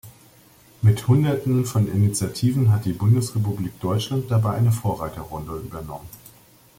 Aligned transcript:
Mit 0.81 1.07
Hunderten 1.07 1.63
von 1.63 1.87
Initiativen 1.87 2.71
hat 2.71 2.85
die 2.85 2.93
Bundesrepublik 2.93 3.79
Deutschland 3.81 4.31
dabei 4.31 4.53
eine 4.53 4.71
Vorreiterrolle 4.71 5.57
übernommen. 5.59 6.09